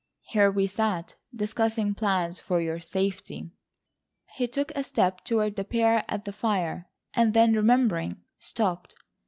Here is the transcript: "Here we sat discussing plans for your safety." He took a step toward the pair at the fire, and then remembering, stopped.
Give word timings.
"Here 0.29 0.49
we 0.49 0.65
sat 0.65 1.13
discussing 1.31 1.93
plans 1.93 2.39
for 2.39 2.59
your 2.59 2.79
safety." 2.79 3.51
He 4.33 4.47
took 4.47 4.71
a 4.71 4.83
step 4.83 5.23
toward 5.23 5.57
the 5.57 5.63
pair 5.63 6.03
at 6.09 6.25
the 6.25 6.33
fire, 6.33 6.89
and 7.13 7.35
then 7.35 7.53
remembering, 7.53 8.19
stopped. 8.39 8.95